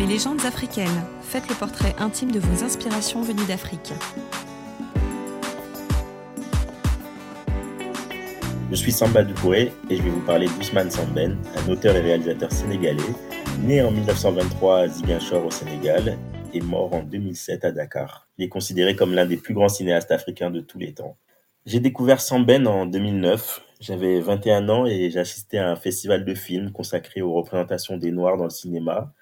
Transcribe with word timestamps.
Mes 0.00 0.06
légendes 0.06 0.46
africaines. 0.46 1.04
Faites 1.20 1.46
le 1.50 1.54
portrait 1.54 1.94
intime 1.98 2.32
de 2.32 2.40
vos 2.40 2.64
inspirations 2.64 3.20
venues 3.20 3.44
d'Afrique. 3.46 3.92
Je 8.70 8.76
suis 8.76 8.92
Samba 8.92 9.24
Doucouré 9.24 9.74
et 9.90 9.96
je 9.96 10.02
vais 10.02 10.08
vous 10.08 10.22
parler 10.24 10.46
d'Ousmane 10.46 10.90
Samben, 10.90 11.36
un 11.54 11.70
auteur 11.70 11.94
et 11.96 12.00
réalisateur 12.00 12.50
sénégalais, 12.50 13.02
né 13.62 13.82
en 13.82 13.90
1923 13.90 14.78
à 14.78 14.88
Ziguinchor 14.88 15.44
au 15.44 15.50
Sénégal 15.50 16.16
et 16.54 16.62
mort 16.62 16.94
en 16.94 17.02
2007 17.02 17.66
à 17.66 17.70
Dakar. 17.70 18.26
Il 18.38 18.46
est 18.46 18.48
considéré 18.48 18.96
comme 18.96 19.12
l'un 19.12 19.26
des 19.26 19.36
plus 19.36 19.52
grands 19.52 19.68
cinéastes 19.68 20.12
africains 20.12 20.50
de 20.50 20.60
tous 20.60 20.78
les 20.78 20.94
temps. 20.94 21.18
J'ai 21.66 21.80
découvert 21.80 22.22
Samben 22.22 22.66
en 22.66 22.86
2009. 22.86 23.60
J'avais 23.80 24.18
21 24.20 24.66
ans 24.70 24.86
et 24.86 25.10
j'assistais 25.10 25.58
à 25.58 25.70
un 25.70 25.76
festival 25.76 26.24
de 26.24 26.34
films 26.34 26.72
consacré 26.72 27.20
aux 27.20 27.34
représentations 27.34 27.98
des 27.98 28.12
Noirs 28.12 28.38
dans 28.38 28.44
le 28.44 28.50
cinéma. 28.50 29.12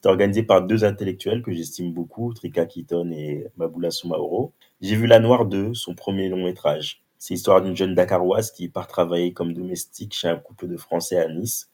C'était 0.00 0.08
organisé 0.08 0.42
par 0.42 0.62
deux 0.62 0.82
intellectuels 0.82 1.42
que 1.42 1.52
j'estime 1.52 1.92
beaucoup, 1.92 2.32
Trika 2.32 2.64
Keaton 2.64 3.10
et 3.12 3.48
Maboula 3.58 3.90
Soumaoro. 3.90 4.54
J'ai 4.80 4.96
vu 4.96 5.06
La 5.06 5.18
Noire 5.18 5.44
2, 5.44 5.74
son 5.74 5.94
premier 5.94 6.30
long 6.30 6.42
métrage. 6.42 7.02
C'est 7.18 7.34
l'histoire 7.34 7.60
d'une 7.60 7.76
jeune 7.76 7.94
Dakaroise 7.94 8.50
qui 8.50 8.70
part 8.70 8.86
travailler 8.86 9.34
comme 9.34 9.52
domestique 9.52 10.14
chez 10.14 10.28
un 10.28 10.36
couple 10.36 10.68
de 10.68 10.78
Français 10.78 11.18
à 11.18 11.28
Nice. 11.28 11.68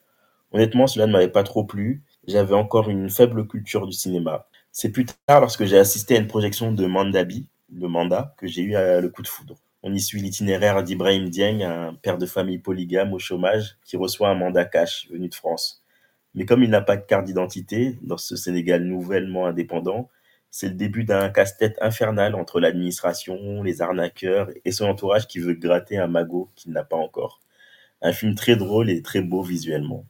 Honnêtement, 0.51 0.87
cela 0.87 1.07
ne 1.07 1.13
m'avait 1.13 1.29
pas 1.29 1.43
trop 1.43 1.63
plu. 1.63 2.03
J'avais 2.27 2.53
encore 2.53 2.89
une 2.89 3.09
faible 3.09 3.47
culture 3.47 3.87
du 3.87 3.93
cinéma. 3.93 4.45
C'est 4.73 4.91
plus 4.91 5.05
tard, 5.05 5.39
lorsque 5.39 5.63
j'ai 5.63 5.77
assisté 5.77 6.17
à 6.17 6.19
une 6.19 6.27
projection 6.27 6.73
de 6.73 6.85
Mandabi, 6.85 7.47
le 7.73 7.87
mandat, 7.87 8.35
que 8.37 8.45
j'ai 8.45 8.63
eu 8.63 8.73
le 8.73 9.07
coup 9.07 9.21
de 9.21 9.27
foudre. 9.29 9.55
On 9.83 9.93
y 9.93 10.01
suit 10.01 10.19
l'itinéraire 10.19 10.83
d'Ibrahim 10.83 11.29
Dieng, 11.29 11.61
un 11.61 11.93
père 11.93 12.17
de 12.17 12.25
famille 12.25 12.59
polygame 12.59 13.13
au 13.13 13.19
chômage, 13.19 13.77
qui 13.85 13.95
reçoit 13.95 14.27
un 14.27 14.35
mandat 14.35 14.65
cash 14.65 15.07
venu 15.09 15.29
de 15.29 15.35
France. 15.35 15.81
Mais 16.35 16.45
comme 16.45 16.63
il 16.63 16.69
n'a 16.69 16.81
pas 16.81 16.97
de 16.97 17.05
carte 17.05 17.25
d'identité 17.25 17.97
dans 18.01 18.17
ce 18.17 18.35
Sénégal 18.35 18.83
nouvellement 18.83 19.47
indépendant, 19.47 20.09
c'est 20.51 20.69
le 20.69 20.75
début 20.75 21.03
d'un 21.03 21.29
casse-tête 21.29 21.77
infernal 21.81 22.35
entre 22.35 22.59
l'administration, 22.59 23.63
les 23.63 23.81
arnaqueurs 23.81 24.49
et 24.65 24.71
son 24.71 24.85
entourage 24.85 25.27
qui 25.27 25.39
veut 25.39 25.53
gratter 25.53 25.97
un 25.97 26.07
magot 26.07 26.49
qu'il 26.55 26.71
n'a 26.71 26.83
pas 26.83 26.95
encore. 26.97 27.39
Un 28.01 28.11
film 28.13 28.35
très 28.35 28.55
drôle 28.55 28.89
et 28.89 29.01
très 29.01 29.21
beau 29.21 29.41
visuellement. 29.41 30.05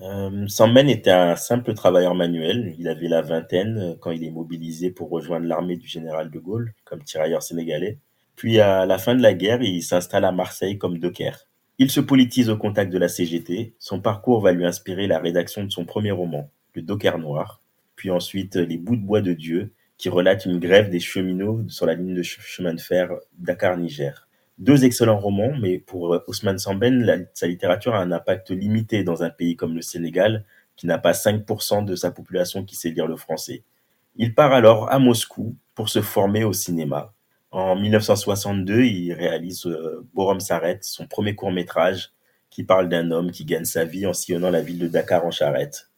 Euh, 0.00 0.46
Samben 0.48 0.88
était 0.88 1.10
un 1.10 1.36
simple 1.36 1.74
travailleur 1.74 2.14
manuel. 2.14 2.74
Il 2.78 2.88
avait 2.88 3.08
la 3.08 3.22
vingtaine 3.22 3.96
quand 4.00 4.10
il 4.10 4.24
est 4.24 4.30
mobilisé 4.30 4.90
pour 4.90 5.10
rejoindre 5.10 5.46
l'armée 5.46 5.76
du 5.76 5.86
général 5.86 6.30
de 6.30 6.38
Gaulle 6.38 6.74
comme 6.84 7.02
tirailleur 7.04 7.42
sénégalais. 7.42 7.98
Puis 8.36 8.60
à 8.60 8.86
la 8.86 8.98
fin 8.98 9.14
de 9.14 9.22
la 9.22 9.34
guerre, 9.34 9.62
il 9.62 9.82
s'installe 9.82 10.24
à 10.24 10.32
Marseille 10.32 10.78
comme 10.78 10.98
docker. 10.98 11.46
Il 11.82 11.90
se 11.90 12.00
politise 12.00 12.50
au 12.50 12.58
contact 12.58 12.92
de 12.92 12.98
la 12.98 13.08
CGT. 13.08 13.72
Son 13.78 14.02
parcours 14.02 14.42
va 14.42 14.52
lui 14.52 14.66
inspirer 14.66 15.06
la 15.06 15.18
rédaction 15.18 15.64
de 15.64 15.70
son 15.70 15.86
premier 15.86 16.10
roman, 16.10 16.50
Le 16.74 16.82
Docker 16.82 17.16
Noir, 17.16 17.62
puis 17.96 18.10
ensuite 18.10 18.56
Les 18.56 18.76
Bouts 18.76 18.96
de 18.96 19.00
bois 19.00 19.22
de 19.22 19.32
Dieu, 19.32 19.72
qui 19.96 20.10
relate 20.10 20.44
une 20.44 20.58
grève 20.58 20.90
des 20.90 21.00
cheminots 21.00 21.64
sur 21.68 21.86
la 21.86 21.94
ligne 21.94 22.14
de 22.14 22.22
chemin 22.22 22.74
de 22.74 22.80
fer 22.82 23.08
Dakar-Niger. 23.38 24.28
Deux 24.58 24.84
excellents 24.84 25.18
romans, 25.18 25.54
mais 25.58 25.78
pour 25.78 26.12
euh, 26.12 26.22
Ousmane 26.28 26.58
Samben, 26.58 27.26
sa 27.32 27.46
littérature 27.46 27.94
a 27.94 28.02
un 28.02 28.12
impact 28.12 28.50
limité 28.50 29.02
dans 29.02 29.22
un 29.22 29.30
pays 29.30 29.56
comme 29.56 29.74
le 29.74 29.80
Sénégal, 29.80 30.44
qui 30.76 30.86
n'a 30.86 30.98
pas 30.98 31.12
5% 31.12 31.86
de 31.86 31.96
sa 31.96 32.10
population 32.10 32.62
qui 32.62 32.76
sait 32.76 32.90
lire 32.90 33.06
le 33.06 33.16
français. 33.16 33.62
Il 34.16 34.34
part 34.34 34.52
alors 34.52 34.92
à 34.92 34.98
Moscou 34.98 35.56
pour 35.74 35.88
se 35.88 36.02
former 36.02 36.44
au 36.44 36.52
cinéma. 36.52 37.14
En 37.52 37.74
1962, 37.74 38.84
il 38.84 39.12
réalise 39.12 39.66
euh, 39.66 40.06
Borom 40.14 40.38
s'arrête, 40.38 40.84
son 40.84 41.08
premier 41.08 41.34
court-métrage, 41.34 42.12
qui 42.48 42.62
parle 42.62 42.88
d'un 42.88 43.10
homme 43.10 43.32
qui 43.32 43.44
gagne 43.44 43.64
sa 43.64 43.84
vie 43.84 44.06
en 44.06 44.12
sillonnant 44.12 44.50
la 44.50 44.60
ville 44.60 44.78
de 44.78 44.86
Dakar 44.86 45.24
en 45.24 45.32
charrette. 45.32 45.90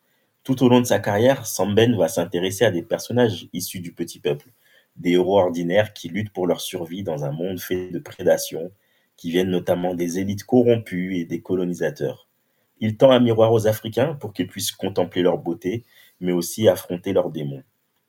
Tout 0.45 0.63
au 0.65 0.69
long 0.71 0.81
de 0.81 0.87
sa 0.87 0.99
carrière, 0.99 1.47
Samben 1.47 1.95
va 1.97 2.09
s'intéresser 2.09 2.65
à 2.65 2.71
des 2.71 2.83
personnages 2.83 3.49
issus 3.53 3.81
du 3.81 3.93
petit 3.93 4.19
peuple, 4.19 4.49
des 4.97 5.13
héros 5.13 5.39
ordinaires 5.39 5.93
qui 5.93 6.09
luttent 6.09 6.33
pour 6.33 6.47
leur 6.47 6.61
survie 6.63 7.03
dans 7.03 7.25
un 7.25 7.33
monde 7.33 7.61
fait 7.61 7.91
de 7.91 7.99
prédation, 7.99 8.73
qui 9.17 9.31
viennent 9.31 9.51
notamment 9.51 9.95
des 9.95 10.19
élites 10.19 10.45
corrompues 10.45 11.17
et 11.19 11.27
des 11.27 11.43
colonisateurs. 11.43 12.29
Il 12.81 12.97
tend 12.97 13.11
un 13.11 13.21
miroir 13.21 13.53
aux 13.53 13.67
Africains 13.67 14.15
pour 14.15 14.33
qu'ils 14.33 14.49
puissent 14.49 14.73
contempler 14.73 15.23
leur 15.23 15.37
beauté, 15.37 15.85
mais 16.19 16.33
aussi 16.33 16.67
affronter 16.67 17.13
leurs 17.13 17.31
démons. 17.31 17.63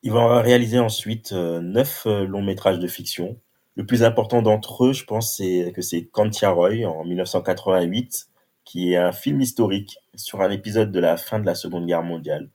Il 0.06 0.12
va 0.12 0.42
réaliser 0.42 0.80
ensuite 0.80 1.32
euh, 1.32 1.62
neuf 1.62 2.04
euh, 2.08 2.26
longs 2.26 2.42
métrages 2.42 2.78
de 2.78 2.88
fiction. 2.88 3.40
Le 3.76 3.86
plus 3.86 4.04
important 4.04 4.42
d'entre 4.42 4.84
eux, 4.88 4.92
je 4.92 5.06
pense, 5.06 5.38
c'est 5.38 5.72
que 5.74 5.82
c'est 5.82 6.04
Kantiaroy 6.04 6.86
en 6.86 7.06
1988, 7.06 8.28
qui 8.66 8.92
est 8.92 8.98
un 8.98 9.14
film 9.14 9.40
historique 9.40 9.98
sur 10.16 10.42
un 10.42 10.52
épisode 10.52 10.92
de 10.92 11.00
la 11.00 11.16
fin 11.16 11.40
de 11.40 11.46
la 11.46 11.56
Seconde 11.56 11.88
Guerre 11.88 12.04
mondiale. 12.04 12.50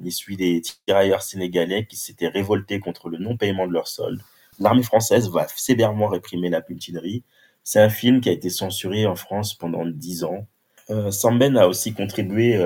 On 0.00 0.02
y 0.04 0.10
suit 0.10 0.38
des 0.38 0.62
tirailleurs 0.62 1.22
sénégalais 1.22 1.84
qui 1.84 1.96
s'étaient 1.96 2.28
révoltés 2.28 2.80
contre 2.80 3.10
le 3.10 3.18
non-paiement 3.18 3.66
de 3.66 3.74
leurs 3.74 3.88
soldes. 3.88 4.22
L'armée 4.58 4.82
française 4.82 5.28
va 5.28 5.46
sévèrement 5.54 6.08
réprimer 6.08 6.48
la 6.48 6.62
putinerie. 6.62 7.24
C'est 7.62 7.80
un 7.80 7.90
film 7.90 8.22
qui 8.22 8.30
a 8.30 8.32
été 8.32 8.48
censuré 8.48 9.04
en 9.04 9.16
France 9.16 9.52
pendant 9.52 9.84
dix 9.84 10.24
ans. 10.24 10.46
Euh, 10.88 11.10
Samben 11.10 11.58
a 11.58 11.68
aussi 11.68 11.92
contribué 11.92 12.56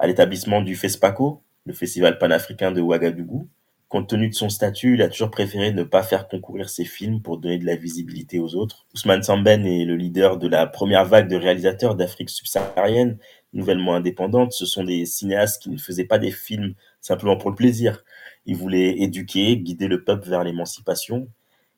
à 0.00 0.06
l'établissement 0.08 0.60
du 0.60 0.74
FESPACO, 0.74 1.40
le 1.66 1.72
festival 1.72 2.18
panafricain 2.18 2.72
de 2.72 2.80
Ouagadougou. 2.80 3.48
Compte 3.90 4.08
tenu 4.08 4.28
de 4.28 4.34
son 4.34 4.48
statut, 4.48 4.94
il 4.94 5.02
a 5.02 5.08
toujours 5.08 5.32
préféré 5.32 5.72
ne 5.72 5.82
pas 5.82 6.04
faire 6.04 6.28
concourir 6.28 6.70
ses 6.70 6.84
films 6.84 7.22
pour 7.22 7.38
donner 7.38 7.58
de 7.58 7.66
la 7.66 7.74
visibilité 7.74 8.38
aux 8.38 8.54
autres. 8.54 8.86
Ousmane 8.94 9.24
Samben 9.24 9.66
est 9.66 9.84
le 9.84 9.96
leader 9.96 10.38
de 10.38 10.46
la 10.46 10.68
première 10.68 11.04
vague 11.04 11.26
de 11.26 11.34
réalisateurs 11.34 11.96
d'Afrique 11.96 12.30
subsaharienne 12.30 13.18
nouvellement 13.52 13.96
indépendantes. 13.96 14.52
Ce 14.52 14.64
sont 14.64 14.84
des 14.84 15.06
cinéastes 15.06 15.60
qui 15.60 15.70
ne 15.70 15.76
faisaient 15.76 16.04
pas 16.04 16.20
des 16.20 16.30
films 16.30 16.74
simplement 17.00 17.36
pour 17.36 17.50
le 17.50 17.56
plaisir. 17.56 18.04
Ils 18.46 18.54
voulaient 18.54 18.96
éduquer, 19.00 19.56
guider 19.56 19.88
le 19.88 20.04
peuple 20.04 20.28
vers 20.28 20.44
l'émancipation. 20.44 21.26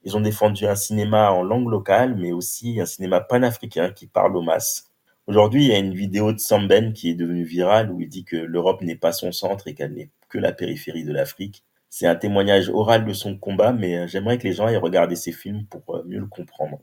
Ils 0.04 0.14
ont 0.14 0.20
défendu 0.20 0.66
un 0.66 0.76
cinéma 0.76 1.30
en 1.30 1.42
langue 1.42 1.70
locale, 1.70 2.14
mais 2.14 2.32
aussi 2.32 2.78
un 2.78 2.84
cinéma 2.84 3.22
panafricain 3.22 3.90
qui 3.90 4.06
parle 4.06 4.36
aux 4.36 4.42
masses. 4.42 4.90
Aujourd'hui, 5.26 5.64
il 5.64 5.68
y 5.70 5.74
a 5.74 5.78
une 5.78 5.94
vidéo 5.94 6.34
de 6.34 6.38
Samben 6.38 6.92
qui 6.92 7.08
est 7.08 7.14
devenue 7.14 7.44
virale 7.44 7.90
où 7.90 8.02
il 8.02 8.10
dit 8.10 8.24
que 8.24 8.36
l'Europe 8.36 8.82
n'est 8.82 8.96
pas 8.96 9.12
son 9.12 9.32
centre 9.32 9.66
et 9.66 9.72
qu'elle 9.72 9.94
n'est 9.94 10.10
que 10.28 10.36
la 10.36 10.52
périphérie 10.52 11.04
de 11.04 11.12
l'Afrique. 11.14 11.64
C'est 11.94 12.06
un 12.06 12.16
témoignage 12.16 12.70
oral 12.70 13.04
de 13.04 13.12
son 13.12 13.36
combat, 13.36 13.72
mais 13.72 14.08
j'aimerais 14.08 14.38
que 14.38 14.44
les 14.48 14.54
gens 14.54 14.68
aient 14.68 14.76
regardé 14.78 15.14
ces 15.16 15.32
films 15.32 15.66
pour 15.66 15.96
euh, 15.96 16.02
mieux 16.06 16.20
le 16.20 16.26
comprendre 16.26 16.80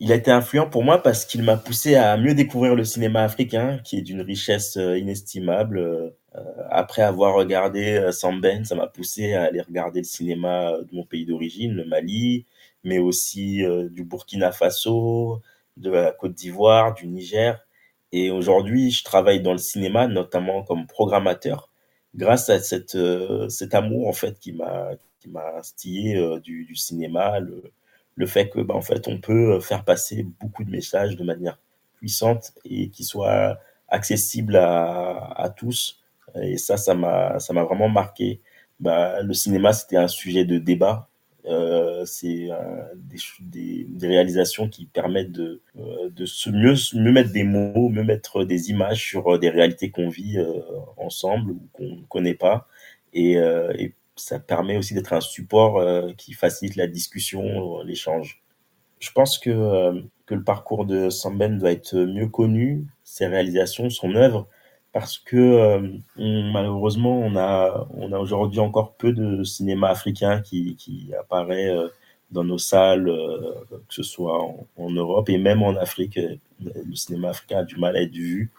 il 0.00 0.10
a 0.12 0.14
été 0.14 0.30
influent 0.30 0.68
pour 0.68 0.82
moi 0.82 1.02
parce 1.02 1.26
qu'il 1.26 1.42
m'a 1.42 1.56
poussé 1.58 1.94
à 1.94 2.16
mieux 2.16 2.34
découvrir 2.34 2.74
le 2.74 2.84
cinéma 2.84 3.22
africain, 3.22 3.78
qui 3.84 3.98
est 3.98 4.02
d'une 4.02 4.22
richesse 4.22 4.78
euh, 4.78 4.98
inestimable. 4.98 5.78
Euh, 5.78 6.10
après 6.70 7.02
avoir 7.02 7.34
regardé 7.34 7.96
euh, 7.98 8.10
Samben, 8.12 8.64
ça 8.64 8.74
m'a 8.74 8.86
poussé 8.86 9.34
à 9.34 9.44
aller 9.44 9.60
regarder 9.60 10.00
le 10.00 10.04
cinéma 10.04 10.72
de 10.90 10.96
mon 10.96 11.04
pays 11.04 11.26
d'origine, 11.26 11.72
le 11.74 11.84
Mali, 11.84 12.46
mais 12.82 12.98
aussi 12.98 13.62
du 13.90 14.04
Burkina 14.04 14.52
Faso, 14.52 15.42
de 15.76 15.90
la 15.90 16.12
Côte 16.12 16.32
d'Ivoire, 16.34 16.94
du 16.94 17.06
Niger. 17.06 17.66
Et 18.12 18.30
aujourd'hui, 18.30 18.90
je 18.90 19.04
travaille 19.04 19.42
dans 19.42 19.52
le 19.52 19.58
cinéma, 19.58 20.06
notamment 20.08 20.62
comme 20.62 20.86
programmateur, 20.86 21.69
grâce 22.14 22.50
à 22.50 22.60
cette, 22.60 22.96
cet 23.48 23.74
amour 23.74 24.08
en 24.08 24.12
fait 24.12 24.38
qui 24.40 24.52
m'a 24.52 24.90
qui 25.20 25.28
m'a 25.28 25.56
instillé 25.58 26.16
du, 26.42 26.64
du 26.64 26.74
cinéma, 26.76 27.40
le, 27.40 27.62
le 28.16 28.26
fait 28.26 28.48
que 28.50 28.60
bah, 28.60 28.74
en 28.74 28.82
fait 28.82 29.08
on 29.08 29.18
peut 29.20 29.54
euh, 29.56 29.60
faire 29.60 29.84
passer 29.84 30.24
beaucoup 30.40 30.64
de 30.64 30.70
messages 30.70 31.16
de 31.16 31.24
manière 31.24 31.58
puissante 31.96 32.52
et 32.64 32.90
qui 32.90 33.04
soient 33.04 33.58
accessibles 33.88 34.56
à, 34.56 35.32
à 35.36 35.50
tous. 35.50 36.00
Et 36.42 36.56
ça 36.58 36.76
ça 36.76 36.94
m'a 36.94 37.38
ça 37.40 37.52
m'a 37.52 37.64
vraiment 37.64 37.88
marqué. 37.88 38.40
Bah, 38.80 39.22
le 39.22 39.34
cinéma 39.34 39.72
c'était 39.74 39.96
un 39.98 40.08
sujet 40.08 40.44
de 40.46 40.58
débat 40.58 41.09
euh, 41.46 42.04
c'est 42.04 42.50
euh, 42.50 42.82
des, 42.96 43.86
réalisations 44.02 44.68
qui 44.68 44.86
permettent 44.86 45.32
de, 45.32 45.62
euh, 45.78 46.10
de 46.10 46.26
se 46.26 46.50
mieux, 46.50 46.74
mieux 46.94 47.12
mettre 47.12 47.32
des 47.32 47.44
mots, 47.44 47.88
mieux 47.88 48.04
mettre 48.04 48.44
des 48.44 48.70
images 48.70 49.02
sur 49.02 49.38
des 49.38 49.48
réalités 49.48 49.90
qu'on 49.90 50.08
vit 50.08 50.38
ensemble 50.96 51.52
ou 51.52 51.60
qu'on 51.72 51.96
ne 51.96 52.02
connaît 52.08 52.34
pas. 52.34 52.66
Et, 53.12 53.38
ça 54.16 54.38
permet 54.38 54.76
aussi 54.76 54.92
d'être 54.92 55.14
un 55.14 55.22
support 55.22 55.82
qui 56.16 56.34
facilite 56.34 56.76
la 56.76 56.86
discussion, 56.86 57.82
l'échange. 57.82 58.42
Je 58.98 59.10
pense 59.12 59.38
que, 59.38 60.04
que 60.26 60.34
le 60.34 60.44
parcours 60.44 60.84
de 60.84 61.08
Samben 61.08 61.58
doit 61.58 61.72
être 61.72 61.96
mieux 61.96 62.28
connu, 62.28 62.84
ses 63.02 63.26
réalisations, 63.26 63.88
son 63.88 64.14
œuvre, 64.16 64.46
parce 64.92 65.18
que 65.18 65.36
euh, 65.36 65.88
malheureusement, 66.16 67.18
on 67.18 67.36
a, 67.36 67.86
on 67.94 68.12
a 68.12 68.18
aujourd'hui 68.18 68.60
encore 68.60 68.94
peu 68.94 69.12
de 69.12 69.44
cinéma 69.44 69.90
africain 69.90 70.40
qui, 70.42 70.76
qui 70.76 71.10
apparaît 71.18 71.70
dans 72.30 72.44
nos 72.44 72.58
salles, 72.58 73.06
que 73.88 73.94
ce 73.94 74.02
soit 74.02 74.40
en, 74.76 74.90
Europe 74.90 75.28
et 75.28 75.38
même 75.38 75.62
en 75.62 75.76
Afrique. 75.76 76.18
Le 76.60 76.94
cinéma 76.94 77.30
africain 77.30 77.58
a 77.58 77.64
du 77.64 77.76
mal 77.76 77.96
à 77.96 78.02
être 78.02 78.12
vu 78.12 78.50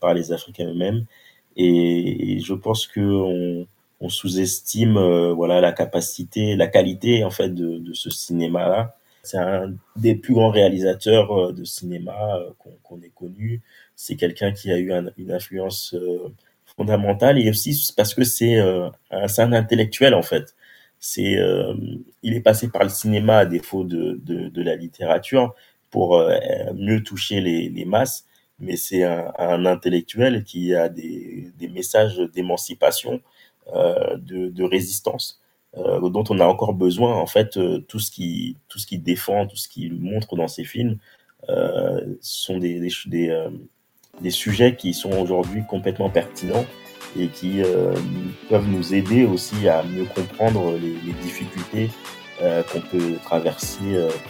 par 0.00 0.14
les 0.14 0.32
Africains 0.32 0.68
eux-mêmes. 0.70 1.04
Et, 1.56 2.36
et, 2.36 2.40
je 2.40 2.54
pense 2.54 2.86
que 2.86 3.00
on, 3.00 3.66
on 4.00 4.08
sous-estime 4.08 4.96
euh, 4.96 5.32
voilà 5.32 5.60
la 5.60 5.72
capacité, 5.72 6.56
la 6.56 6.68
qualité 6.68 7.24
en 7.24 7.30
fait 7.30 7.50
de, 7.50 7.78
de 7.78 7.92
ce 7.94 8.10
cinéma-là. 8.10 8.94
C'est 9.28 9.38
un 9.38 9.74
des 9.96 10.14
plus 10.14 10.34
grands 10.34 10.50
réalisateurs 10.50 11.32
euh, 11.32 11.52
de 11.52 11.64
cinéma 11.64 12.36
euh, 12.36 12.50
qu'on 12.82 13.00
ait 13.02 13.12
connu. 13.14 13.60
C'est 13.96 14.16
quelqu'un 14.16 14.52
qui 14.52 14.70
a 14.72 14.78
eu 14.78 14.92
une 15.16 15.32
influence 15.32 15.94
fondamentale 16.76 17.38
et 17.38 17.50
aussi 17.50 17.92
parce 17.96 18.14
que 18.14 18.22
c'est 18.24 18.58
un, 18.60 18.92
intellectuel 19.52 20.14
en 20.14 20.22
fait. 20.22 20.54
C'est, 21.00 21.36
il 22.22 22.34
est 22.34 22.40
passé 22.40 22.68
par 22.68 22.84
le 22.84 22.90
cinéma 22.90 23.38
à 23.38 23.46
défaut 23.46 23.82
de, 23.84 24.20
de, 24.24 24.62
la 24.62 24.76
littérature 24.76 25.54
pour 25.90 26.22
mieux 26.74 27.02
toucher 27.02 27.40
les, 27.40 27.68
les 27.70 27.84
masses 27.84 28.24
mais 28.60 28.76
c'est 28.76 29.04
un, 29.04 29.32
un, 29.38 29.66
intellectuel 29.66 30.44
qui 30.44 30.74
a 30.74 30.88
des, 30.88 31.50
des 31.58 31.68
messages 31.68 32.18
d'émancipation, 32.18 33.20
euh, 33.74 34.16
de, 34.16 34.48
de, 34.48 34.64
résistance, 34.64 35.40
euh, 35.78 36.08
dont 36.08 36.24
on 36.30 36.38
a 36.40 36.46
encore 36.46 36.74
besoin. 36.74 37.14
En 37.14 37.26
fait, 37.26 37.56
euh, 37.56 37.84
tout 37.88 37.98
ce 37.98 38.10
qui 38.10 38.56
tout 38.68 38.78
ce 38.78 38.86
qui 38.86 38.98
défend, 38.98 39.46
tout 39.46 39.56
ce 39.56 39.68
qu'il 39.68 39.94
montre 39.94 40.36
dans 40.36 40.48
ses 40.48 40.64
films, 40.64 40.98
euh, 41.48 42.00
sont 42.20 42.58
des 42.58 42.80
euh, 42.80 43.50
des, 44.20 44.30
sujets 44.30 44.76
qui 44.76 44.94
sont 44.94 45.12
aujourd'hui 45.12 45.62
complètement 45.68 46.10
pertinents 46.10 46.66
et 47.18 47.28
qui 47.28 47.62
peuvent 48.50 48.68
nous 48.68 48.92
aider 48.94 49.24
aussi 49.24 49.68
à 49.68 49.82
mieux 49.82 50.04
comprendre 50.04 50.76
les, 50.76 51.12
difficultés 51.22 51.88
qu'on 52.38 52.80
peut 52.80 53.14
traverser, 53.24 53.78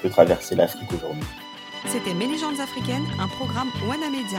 peut 0.01 0.11
traverser 0.11 0.55
l'Afrique 0.55 0.93
aujourd'hui. 0.93 1.25
C'était 1.87 2.15
Mes 2.15 2.27
africaines, 2.61 3.07
un 3.19 3.29
programme 3.29 3.69
Wana 3.89 4.11
Media. 4.11 4.39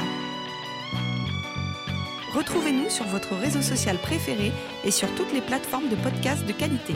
Retrouvez-nous 2.33 2.89
sur 2.89 3.05
votre 3.05 3.35
réseau 3.35 3.61
social 3.61 3.97
préféré 3.97 4.51
et 4.85 4.91
sur 4.91 5.09
toutes 5.15 5.33
les 5.33 5.41
plateformes 5.41 5.89
de 5.89 5.95
podcasts 5.95 6.45
de 6.45 6.53
qualité. 6.53 6.93